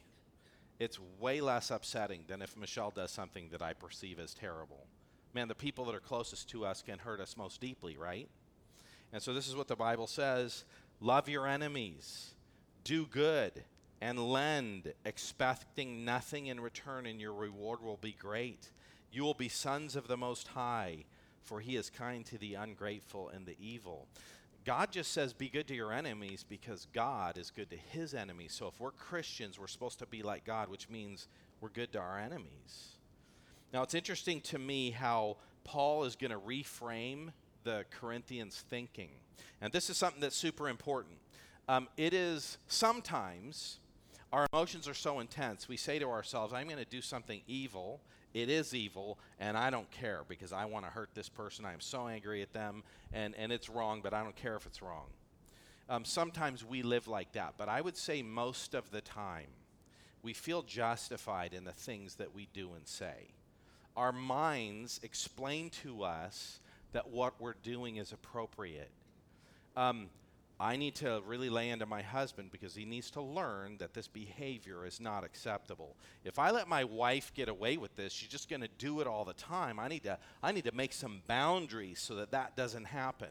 [0.78, 4.86] it's way less upsetting than if Michelle does something that I perceive as terrible
[5.34, 8.28] man, the people that are closest to us can hurt us most deeply, right?
[9.12, 10.64] And so this is what the Bible says
[11.00, 12.34] love your enemies,
[12.82, 13.52] do good,
[14.00, 18.70] and lend, expecting nothing in return, and your reward will be great.
[19.10, 21.04] You will be sons of the Most High,
[21.42, 24.06] for he is kind to the ungrateful and the evil.
[24.64, 28.52] God just says, be good to your enemies because God is good to his enemies.
[28.52, 31.28] So if we're Christians, we're supposed to be like God, which means
[31.60, 32.96] we're good to our enemies.
[33.72, 37.30] Now, it's interesting to me how Paul is going to reframe
[37.64, 39.10] the Corinthians' thinking.
[39.60, 41.16] And this is something that's super important.
[41.68, 43.78] Um, it is sometimes
[44.32, 48.00] our emotions are so intense, we say to ourselves, I'm going to do something evil.
[48.34, 51.64] It is evil, and I don't care because I want to hurt this person.
[51.64, 54.66] I am so angry at them, and, and it's wrong, but I don't care if
[54.66, 55.06] it's wrong.
[55.88, 59.46] Um, sometimes we live like that, but I would say most of the time
[60.22, 63.28] we feel justified in the things that we do and say
[63.98, 66.60] our minds explain to us
[66.92, 68.90] that what we're doing is appropriate.
[69.76, 70.08] Um,
[70.60, 74.08] I need to really lay into my husband because he needs to learn that this
[74.08, 75.96] behavior is not acceptable.
[76.24, 79.06] If I let my wife get away with this, she's just going to do it
[79.06, 79.78] all the time.
[79.78, 83.28] I need to I need to make some boundaries so that that doesn't happen.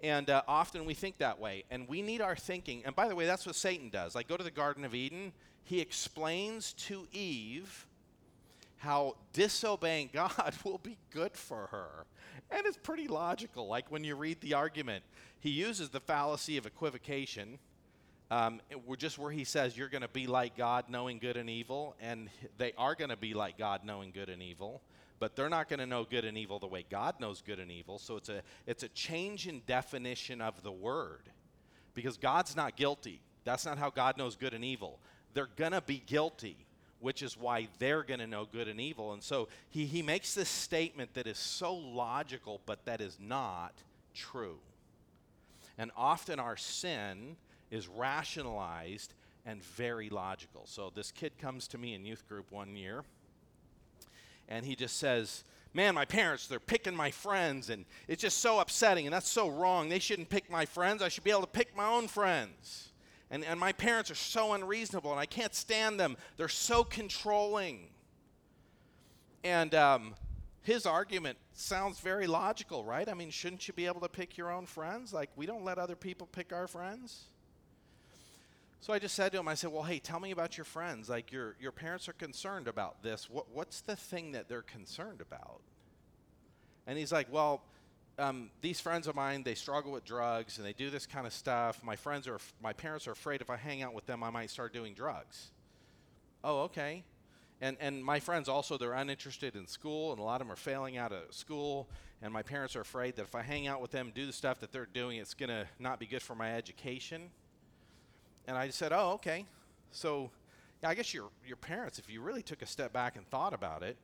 [0.00, 2.82] And uh, often we think that way, and we need our thinking.
[2.84, 4.14] And by the way, that's what Satan does.
[4.14, 5.32] Like go to the Garden of Eden,
[5.64, 7.86] he explains to Eve
[8.78, 12.06] how disobeying God will be good for her.
[12.50, 13.66] And it's pretty logical.
[13.66, 15.04] Like when you read the argument,
[15.40, 17.58] he uses the fallacy of equivocation,
[18.30, 18.60] um,
[18.98, 22.28] just where he says you're going to be like God, knowing good and evil, and
[22.58, 24.82] they are going to be like God, knowing good and evil.
[25.18, 27.70] But they're not going to know good and evil the way God knows good and
[27.70, 27.98] evil.
[27.98, 31.30] So it's a it's a change in definition of the word,
[31.94, 33.22] because God's not guilty.
[33.44, 34.98] That's not how God knows good and evil.
[35.32, 36.65] They're going to be guilty
[37.00, 39.12] which is why they're going to know good and evil.
[39.12, 43.72] And so he, he makes this statement that is so logical, but that is not
[44.14, 44.58] true.
[45.78, 47.36] And often our sin
[47.70, 49.12] is rationalized
[49.44, 50.62] and very logical.
[50.64, 53.04] So this kid comes to me in youth group one year,
[54.48, 58.60] and he just says, Man, my parents, they're picking my friends, and it's just so
[58.60, 59.90] upsetting, and that's so wrong.
[59.90, 61.02] They shouldn't pick my friends.
[61.02, 62.88] I should be able to pick my own friends.
[63.30, 66.16] And, and my parents are so unreasonable, and I can't stand them.
[66.36, 67.88] They're so controlling.
[69.42, 70.14] And um,
[70.62, 73.08] his argument sounds very logical, right?
[73.08, 75.12] I mean, shouldn't you be able to pick your own friends?
[75.12, 77.24] Like, we don't let other people pick our friends.
[78.80, 81.08] So I just said to him, I said, Well, hey, tell me about your friends.
[81.08, 83.28] Like, your, your parents are concerned about this.
[83.28, 85.60] What, what's the thing that they're concerned about?
[86.86, 87.62] And he's like, Well,
[88.18, 91.32] um, these friends of mine, they struggle with drugs and they do this kind of
[91.32, 91.82] stuff.
[91.82, 94.50] My friends are, my parents are afraid if I hang out with them, I might
[94.50, 95.50] start doing drugs.
[96.42, 97.04] Oh, okay.
[97.60, 100.56] And, and my friends also, they're uninterested in school, and a lot of them are
[100.56, 101.88] failing out of school.
[102.22, 104.60] And my parents are afraid that if I hang out with them, do the stuff
[104.60, 107.30] that they're doing, it's going to not be good for my education.
[108.46, 109.46] And I said, oh, okay.
[109.90, 110.30] So
[110.82, 113.54] yeah, I guess your, your parents, if you really took a step back and thought
[113.54, 113.96] about it,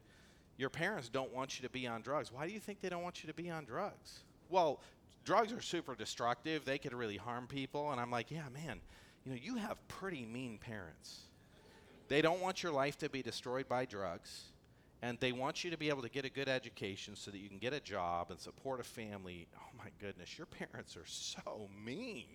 [0.62, 2.30] your parents don't want you to be on drugs.
[2.30, 4.20] Why do you think they don't want you to be on drugs?
[4.48, 4.78] Well,
[5.24, 6.64] drugs are super destructive.
[6.64, 7.90] They could really harm people.
[7.90, 8.80] And I'm like, yeah, man,
[9.24, 11.22] you know, you have pretty mean parents.
[12.06, 14.52] They don't want your life to be destroyed by drugs.
[15.02, 17.48] And they want you to be able to get a good education so that you
[17.48, 19.48] can get a job and support a family.
[19.56, 22.26] Oh my goodness, your parents are so mean.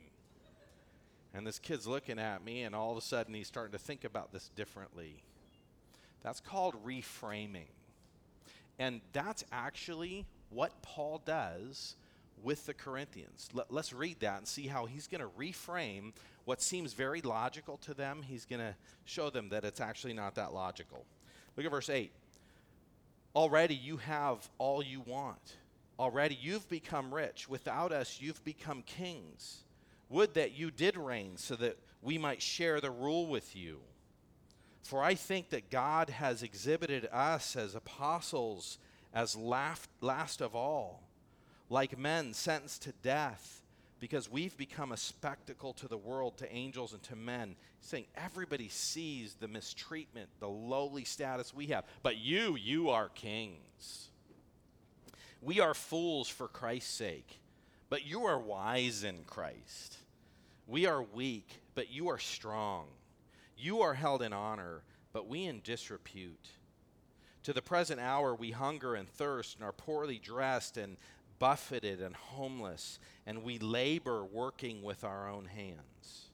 [1.33, 4.03] And this kid's looking at me, and all of a sudden he's starting to think
[4.03, 5.23] about this differently.
[6.23, 7.67] That's called reframing.
[8.79, 11.95] And that's actually what Paul does
[12.43, 13.49] with the Corinthians.
[13.53, 16.13] Let, us read that and see how he's going to reframe
[16.45, 18.21] what seems very logical to them.
[18.21, 21.05] He's going to show them that it's actually not that logical.
[21.55, 22.11] Look at verse 8.
[23.35, 25.57] Already you have all you want.
[25.99, 27.49] Already you've become rich.
[27.49, 29.63] Without us, you've become kings.
[30.09, 33.79] Would that you did reign so that we might share the rule with you.
[34.87, 38.77] For I think that God has exhibited us as apostles
[39.13, 41.03] as last last of all,
[41.69, 43.63] like men sentenced to death,
[43.99, 47.57] because we've become a spectacle to the world, to angels, and to men.
[47.81, 51.83] He's saying everybody sees the mistreatment, the lowly status we have.
[52.01, 54.07] But you, you are kings.
[55.41, 57.41] We are fools for Christ's sake,
[57.89, 59.97] but you are wise in Christ.
[60.65, 62.85] We are weak, but you are strong.
[63.57, 66.49] You are held in honor, but we in disrepute.
[67.43, 70.97] To the present hour, we hunger and thirst and are poorly dressed and
[71.39, 76.29] buffeted and homeless, and we labor working with our own hands.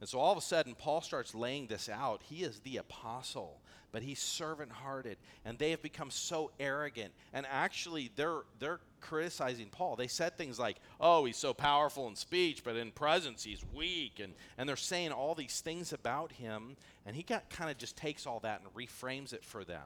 [0.00, 2.22] And so all of a sudden, Paul starts laying this out.
[2.24, 3.60] He is the apostle,
[3.92, 7.12] but he's servant hearted, and they have become so arrogant.
[7.32, 9.96] And actually, they're, they're criticizing Paul.
[9.96, 14.20] They said things like, oh, he's so powerful in speech, but in presence, he's weak.
[14.20, 18.26] And, and they're saying all these things about him, and he kind of just takes
[18.26, 19.84] all that and reframes it for them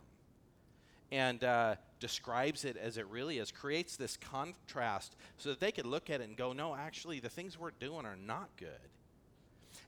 [1.13, 5.87] and uh, describes it as it really is, creates this contrast so that they could
[5.87, 8.69] look at it and go, no, actually, the things we're doing are not good.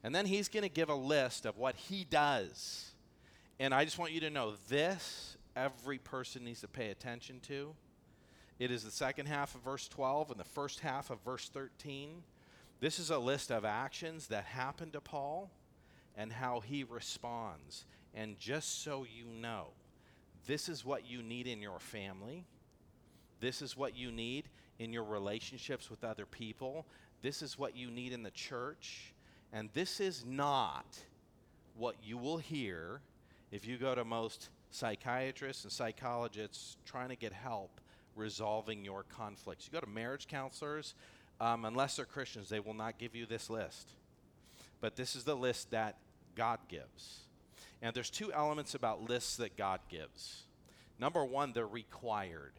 [0.05, 2.93] And then he's going to give a list of what he does.
[3.59, 7.75] And I just want you to know this every person needs to pay attention to.
[8.59, 12.23] It is the second half of verse 12 and the first half of verse 13.
[12.81, 15.51] This is a list of actions that happened to Paul
[16.17, 17.85] and how he responds.
[18.15, 19.69] And just so you know,
[20.47, 22.45] this is what you need in your family.
[23.41, 24.49] This is what you need
[24.81, 26.85] in your relationships with other people.
[27.23, 29.15] This is what you need in the church.
[29.53, 30.99] And this is not
[31.77, 33.01] what you will hear
[33.53, 37.81] if you go to most psychiatrists and psychologists trying to get help
[38.19, 39.67] resolving your conflicts.
[39.67, 40.95] You go to marriage counselors,
[41.41, 43.89] um, unless they're Christians, they will not give you this list.
[44.81, 45.97] But this is the list that
[46.35, 47.21] God gives.
[47.81, 50.43] And there's two elements about lists that God gives.
[50.99, 52.53] Number one, they're required.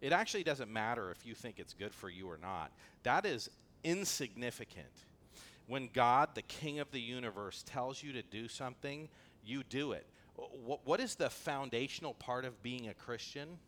[0.00, 2.70] It actually doesn't matter if you think it's good for you or not.
[3.02, 3.50] That is
[3.84, 4.86] insignificant.
[5.66, 9.08] When God, the King of the universe, tells you to do something,
[9.44, 10.06] you do it.
[10.64, 13.58] What, what is the foundational part of being a Christian?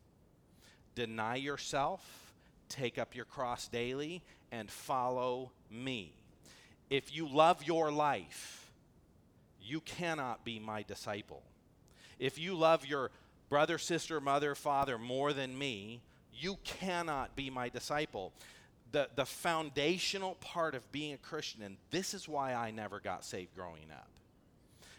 [0.95, 2.33] Deny yourself,
[2.69, 6.15] take up your cross daily, and follow me.
[6.91, 8.71] If you love your life,
[9.61, 11.43] you cannot be my disciple.
[12.19, 13.11] If you love your
[13.49, 16.03] brother, sister, mother, father more than me,
[16.33, 18.33] you cannot be my disciple
[18.93, 23.25] the, the foundational part of being a Christian, and this is why I never got
[23.25, 24.09] saved growing up,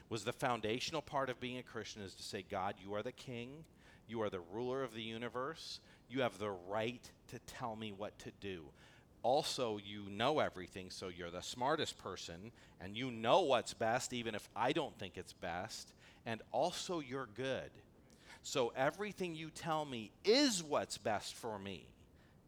[0.10, 3.12] was the foundational part of being a Christian is to say, God, you are the
[3.12, 3.64] king,
[4.08, 5.80] you are the ruler of the universe,
[6.10, 8.66] you have the right to tell me what to do.
[9.22, 12.52] Also, you know everything, so you're the smartest person,
[12.82, 15.94] and you know what's best, even if I don't think it's best,
[16.26, 17.72] and also you're good.
[18.42, 21.88] So everything you tell me is what's best for me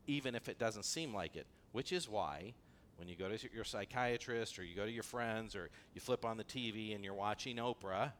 [0.07, 2.53] even if it doesn't seem like it, which is why
[2.97, 6.23] when you go to your psychiatrist or you go to your friends or you flip
[6.23, 8.11] on the TV and you're watching Oprah,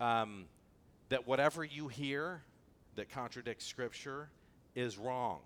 [0.00, 0.44] um,
[1.08, 2.42] that whatever you hear
[2.96, 4.28] that contradicts Scripture
[4.74, 5.40] is wrong.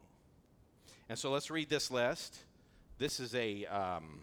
[1.09, 2.39] And so let's read this list.
[2.99, 4.21] This is a um,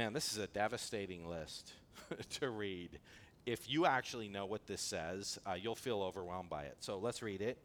[0.00, 1.74] Man, this is a devastating list
[2.40, 2.98] to read.
[3.44, 6.76] If you actually know what this says, uh, you'll feel overwhelmed by it.
[6.80, 7.58] So let's read it.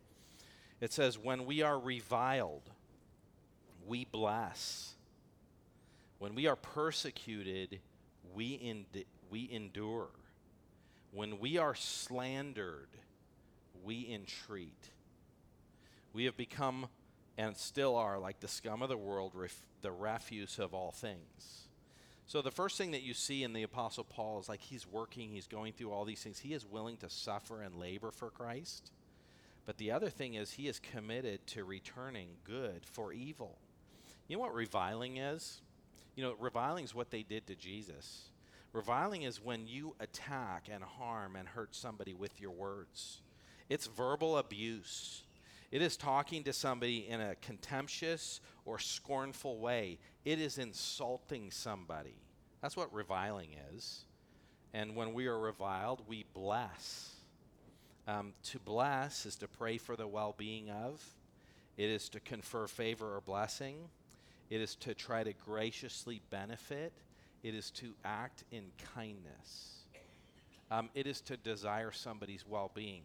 [0.82, 2.70] It says, When we are reviled,
[3.88, 4.96] we bless.
[6.20, 7.80] When we are persecuted,
[8.34, 10.10] we, ind- we endure.
[11.14, 12.90] When we are slandered,
[13.86, 14.90] we entreat.
[16.14, 16.88] We have become
[17.38, 21.68] and still are like the scum of the world, ref- the refuse of all things.
[22.28, 25.30] So the first thing that you see in the apostle Paul is like he's working,
[25.30, 26.40] he's going through all these things.
[26.40, 28.92] He is willing to suffer and labor for Christ.
[29.66, 33.58] But the other thing is he is committed to returning good for evil.
[34.28, 35.62] You know what reviling is?
[36.16, 38.30] You know, reviling is what they did to Jesus.
[38.74, 43.22] Reviling is when you attack and harm and hurt somebody with your words.
[43.70, 45.24] It's verbal abuse.
[45.72, 49.98] It is talking to somebody in a contemptuous or scornful way.
[50.24, 52.16] It is insulting somebody.
[52.62, 54.06] That's what reviling is.
[54.74, 57.16] And when we are reviled, we bless.
[58.08, 61.04] Um, to bless is to pray for the well being of,
[61.76, 63.78] it is to confer favor or blessing,
[64.50, 66.94] it is to try to graciously benefit,
[67.42, 69.86] it is to act in kindness,
[70.70, 73.04] um, it is to desire somebody's well being.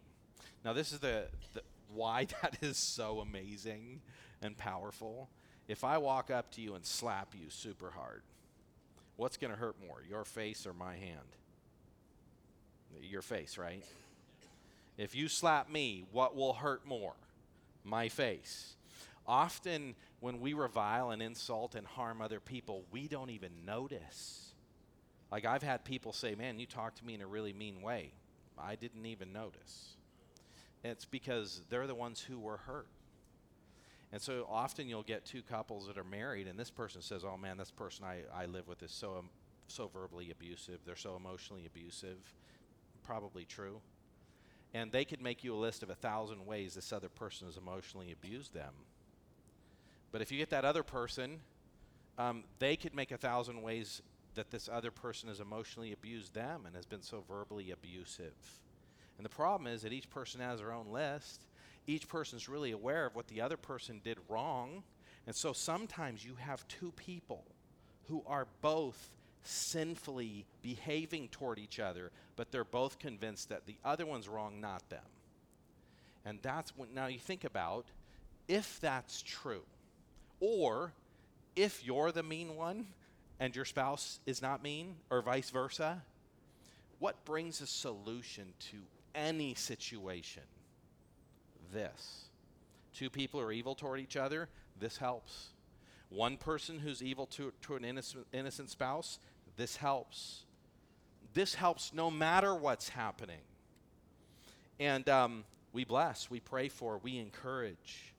[0.64, 1.62] Now, this is the, the
[1.92, 4.00] why that is so amazing
[4.42, 5.28] and powerful.
[5.68, 8.22] If I walk up to you and slap you super hard,
[9.16, 11.36] what's going to hurt more, your face or my hand?
[13.02, 13.84] Your face, right?
[14.98, 17.14] If you slap me, what will hurt more?
[17.84, 18.74] My face.
[19.26, 24.52] Often, when we revile and insult and harm other people, we don't even notice.
[25.30, 28.12] Like, I've had people say, Man, you talked to me in a really mean way.
[28.58, 29.96] I didn't even notice.
[30.82, 32.88] It's because they're the ones who were hurt.
[34.12, 37.36] And so often you'll get two couples that are married, and this person says, Oh
[37.36, 39.28] man, this person I, I live with is so, um,
[39.68, 40.80] so verbally abusive.
[40.84, 42.18] They're so emotionally abusive.
[43.04, 43.80] Probably true
[44.72, 47.56] and they could make you a list of a thousand ways this other person has
[47.56, 48.72] emotionally abused them.
[50.12, 51.40] But if you get that other person,
[52.18, 54.02] um, they could make a thousand ways
[54.34, 58.34] that this other person has emotionally abused them and has been so verbally abusive.
[59.20, 61.42] And the problem is that each person has their own list.
[61.86, 64.82] Each person's really aware of what the other person did wrong.
[65.26, 67.44] And so sometimes you have two people
[68.08, 69.10] who are both
[69.42, 74.88] sinfully behaving toward each other, but they're both convinced that the other one's wrong, not
[74.88, 75.04] them.
[76.24, 77.84] And that's what now you think about
[78.48, 79.66] if that's true,
[80.40, 80.94] or
[81.56, 82.86] if you're the mean one
[83.38, 86.00] and your spouse is not mean, or vice versa,
[86.98, 88.78] what brings a solution to
[89.14, 90.42] any situation?
[91.72, 92.24] This.
[92.92, 94.48] Two people are evil toward each other,
[94.78, 95.50] this helps.
[96.08, 99.18] One person who's evil to, to an innocent, innocent spouse,
[99.56, 100.44] this helps.
[101.34, 103.42] This helps no matter what's happening.
[104.80, 108.14] And um, we bless, we pray for, we encourage,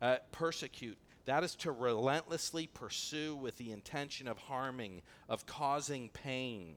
[0.00, 0.96] uh, persecute.
[1.26, 6.76] That is to relentlessly pursue with the intention of harming, of causing pain.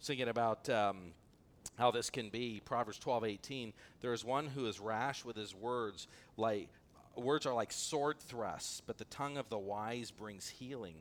[0.00, 1.12] Thinking about um,
[1.76, 2.60] how this can be.
[2.64, 3.72] Proverbs 12, 18.
[4.00, 6.06] There is one who is rash with his words,
[6.36, 6.68] like
[7.16, 10.96] words are like sword thrusts, but the tongue of the wise brings healing.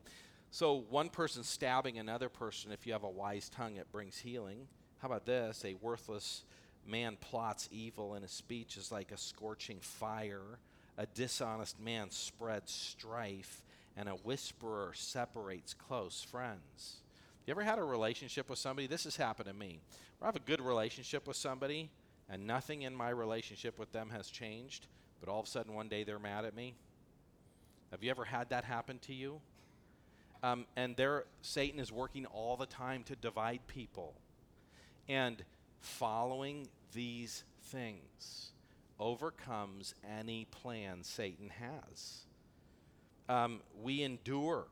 [0.49, 4.67] So, one person stabbing another person, if you have a wise tongue, it brings healing.
[4.99, 5.63] How about this?
[5.63, 6.43] A worthless
[6.85, 10.59] man plots evil, and his speech is like a scorching fire.
[10.97, 13.63] A dishonest man spreads strife,
[13.95, 17.00] and a whisperer separates close friends.
[17.45, 18.87] You ever had a relationship with somebody?
[18.87, 19.79] This has happened to me.
[20.19, 21.89] Where I have a good relationship with somebody,
[22.29, 24.87] and nothing in my relationship with them has changed,
[25.19, 26.75] but all of a sudden one day they're mad at me.
[27.91, 29.41] Have you ever had that happen to you?
[30.43, 34.13] Um, and there, Satan is working all the time to divide people.
[35.09, 35.43] And
[35.79, 38.51] following these things
[38.99, 42.25] overcomes any plan Satan has.
[43.27, 44.65] Um, we endure.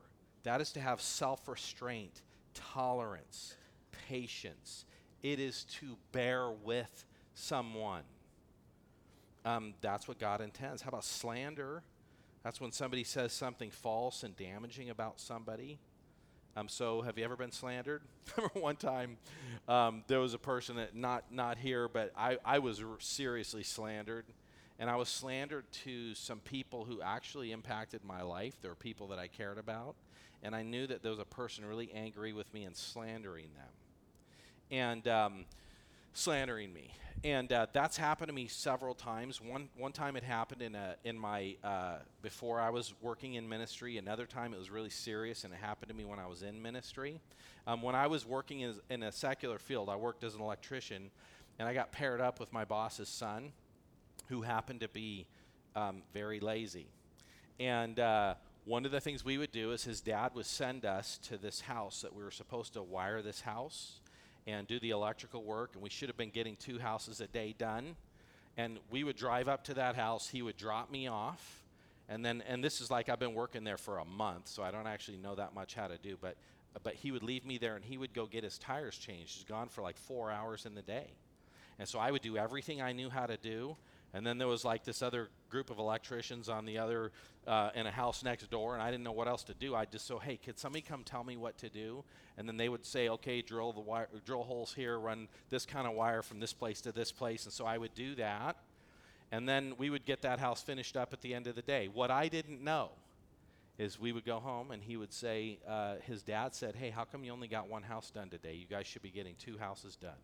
[0.44, 2.22] That is to have self restraint,
[2.72, 3.54] tolerance,
[4.08, 4.84] patience.
[5.22, 7.04] It is to bear with
[7.34, 8.02] someone.
[9.44, 10.82] Um, that's what God intends.
[10.82, 11.82] How about slander?
[12.42, 15.78] That's when somebody says something false and damaging about somebody.
[16.56, 18.02] Um, so, have you ever been slandered?
[18.36, 19.18] Remember one time
[19.68, 23.62] um, there was a person that not not here, but I, I was r- seriously
[23.62, 24.24] slandered,
[24.78, 28.54] and I was slandered to some people who actually impacted my life.
[28.62, 29.94] There were people that I cared about,
[30.42, 33.68] and I knew that there was a person really angry with me and slandering them.
[34.70, 35.44] And um,
[36.12, 36.94] slandering me.
[37.22, 39.40] And uh, that's happened to me several times.
[39.42, 43.46] One, one time it happened in, a, in my, uh, before I was working in
[43.46, 43.98] ministry.
[43.98, 46.62] Another time it was really serious and it happened to me when I was in
[46.62, 47.20] ministry.
[47.66, 51.10] Um, when I was working in, in a secular field, I worked as an electrician
[51.58, 53.52] and I got paired up with my boss's son
[54.28, 55.26] who happened to be
[55.76, 56.86] um, very lazy.
[57.58, 58.34] And uh,
[58.70, 61.60] one of the things we would do is his dad would send us to this
[61.60, 63.98] house that we were supposed to wire this house
[64.46, 67.52] and do the electrical work, and we should have been getting two houses a day
[67.58, 67.96] done.
[68.56, 71.64] And we would drive up to that house, he would drop me off,
[72.08, 74.70] and then, and this is like I've been working there for a month, so I
[74.70, 76.36] don't actually know that much how to do, but,
[76.84, 79.34] but he would leave me there and he would go get his tires changed.
[79.34, 81.08] He's gone for like four hours in the day.
[81.80, 83.76] And so I would do everything I knew how to do,
[84.12, 87.12] and then there was like this other group of electricians on the other
[87.46, 89.74] uh, in a house next door, and I didn't know what else to do.
[89.74, 92.04] I just so, hey, could somebody come tell me what to do?
[92.36, 95.86] And then they would say, okay, drill the wire, drill holes here, run this kind
[95.86, 98.56] of wire from this place to this place, and so I would do that,
[99.32, 101.88] and then we would get that house finished up at the end of the day.
[101.88, 102.90] What I didn't know
[103.78, 107.04] is we would go home and he would say, uh, his dad said, hey, how
[107.04, 108.52] come you only got one house done today?
[108.52, 110.18] You guys should be getting two houses done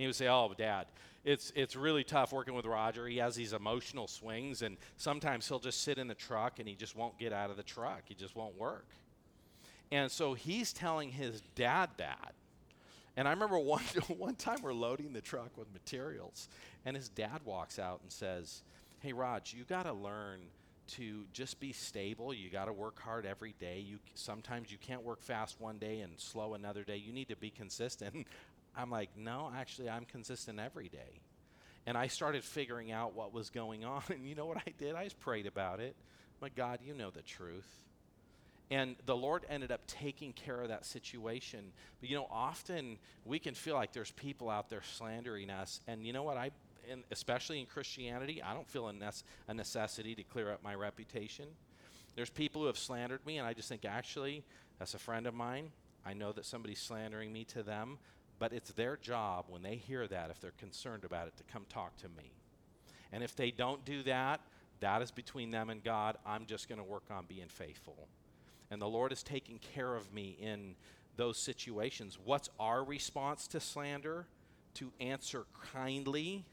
[0.00, 0.86] he would say, "Oh, Dad,
[1.24, 3.06] it's it's really tough working with Roger.
[3.06, 6.74] He has these emotional swings, and sometimes he'll just sit in the truck and he
[6.74, 8.02] just won't get out of the truck.
[8.06, 8.86] He just won't work."
[9.92, 12.34] And so he's telling his dad that.
[13.16, 16.48] And I remember one one time we're loading the truck with materials,
[16.84, 18.62] and his dad walks out and says,
[19.00, 20.40] "Hey, Raj, you got to learn."
[20.90, 22.34] to just be stable.
[22.34, 23.78] You got to work hard every day.
[23.78, 26.96] You sometimes you can't work fast one day and slow another day.
[26.96, 28.26] You need to be consistent.
[28.76, 31.20] I'm like, no, actually, I'm consistent every day.
[31.86, 34.02] And I started figuring out what was going on.
[34.10, 34.94] And you know what I did?
[34.94, 35.96] I just prayed about it.
[36.40, 37.68] My God, you know the truth.
[38.70, 41.72] And the Lord ended up taking care of that situation.
[42.00, 45.80] But you know, often we can feel like there's people out there slandering us.
[45.88, 46.36] And you know what?
[46.36, 46.52] I,
[47.10, 48.94] especially in Christianity, I don't feel a,
[49.48, 51.46] a necessity to clear up my reputation.
[52.14, 54.44] There's people who have slandered me, and I just think, actually,
[54.78, 55.70] that's a friend of mine.
[56.04, 57.98] I know that somebody's slandering me to them.
[58.40, 61.66] But it's their job when they hear that, if they're concerned about it, to come
[61.68, 62.32] talk to me.
[63.12, 64.40] And if they don't do that,
[64.80, 66.16] that is between them and God.
[66.26, 68.08] I'm just going to work on being faithful.
[68.70, 70.74] And the Lord is taking care of me in
[71.16, 72.18] those situations.
[72.24, 74.26] What's our response to slander?
[74.74, 76.46] To answer kindly,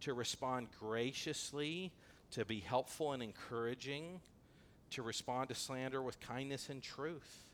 [0.00, 1.92] to respond graciously,
[2.30, 4.20] to be helpful and encouraging,
[4.90, 7.44] to respond to slander with kindness and truth.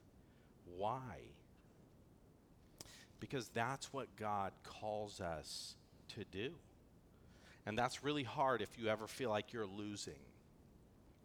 [0.77, 1.01] Why?
[3.25, 5.77] Because that's what God calls us
[6.15, 6.51] to do.
[7.65, 10.21] And that's really hard if you ever feel like you're losing.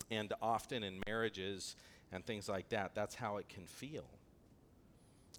[0.09, 1.75] And often in marriages
[2.13, 4.05] and things like that, that's how it can feel.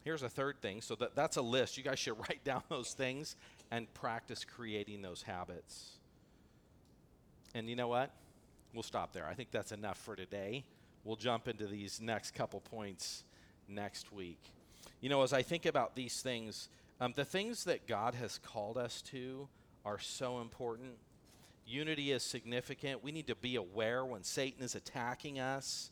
[0.05, 0.83] Here's a third thing.
[0.83, 1.79] So that, that's a list.
[1.79, 3.37] You guys should write down those things
[3.71, 5.93] and practice creating those habits.
[7.55, 8.11] And you know what?
[8.75, 9.27] We'll stop there.
[9.27, 10.67] I think that's enough for today.
[11.05, 13.25] We'll jump into these next couple points
[13.67, 14.43] next week.
[15.01, 16.69] You know, as I think about these things,
[17.01, 19.49] um, the things that God has called us to
[19.85, 20.93] are so important.
[21.67, 23.03] Unity is significant.
[23.03, 25.91] We need to be aware when Satan is attacking us.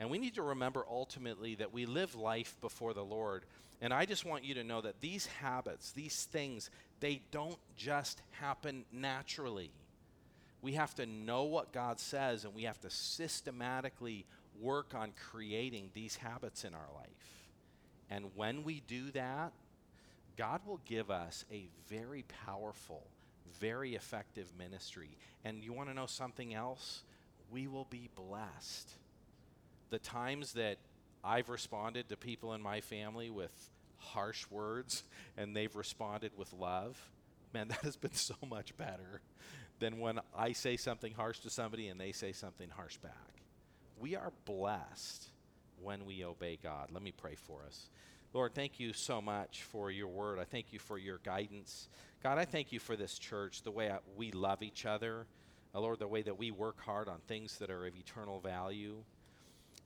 [0.00, 3.44] And we need to remember ultimately that we live life before the Lord.
[3.80, 6.70] And I just want you to know that these habits, these things,
[7.00, 9.70] they don't just happen naturally.
[10.62, 14.26] We have to know what God says and we have to systematically
[14.60, 17.39] work on creating these habits in our life.
[18.10, 19.52] And when we do that,
[20.36, 23.06] God will give us a very powerful,
[23.60, 25.16] very effective ministry.
[25.44, 27.02] And you want to know something else?
[27.50, 28.90] We will be blessed.
[29.90, 30.78] The times that
[31.22, 33.52] I've responded to people in my family with
[33.98, 35.02] harsh words
[35.36, 36.98] and they've responded with love,
[37.52, 39.20] man, that has been so much better
[39.78, 43.12] than when I say something harsh to somebody and they say something harsh back.
[43.98, 45.26] We are blessed
[45.82, 46.90] when we obey God.
[46.92, 47.88] Let me pray for us.
[48.32, 50.38] Lord, thank you so much for your word.
[50.38, 51.88] I thank you for your guidance.
[52.22, 55.26] God, I thank you for this church, the way we love each other.
[55.74, 58.96] Uh, Lord, the way that we work hard on things that are of eternal value.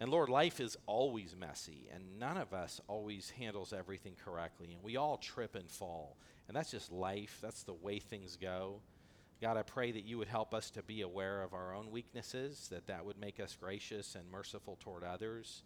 [0.01, 4.73] And Lord, life is always messy, and none of us always handles everything correctly.
[4.73, 6.17] And we all trip and fall.
[6.49, 8.81] And that's just life, that's the way things go.
[9.41, 12.69] God, I pray that you would help us to be aware of our own weaknesses,
[12.71, 15.63] that that would make us gracious and merciful toward others.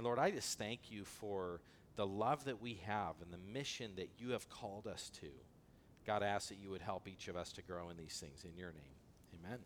[0.00, 1.60] And Lord, I just thank you for
[1.96, 5.26] the love that we have and the mission that you have called us to.
[6.06, 8.46] God, I ask that you would help each of us to grow in these things.
[8.50, 9.58] In your name, amen.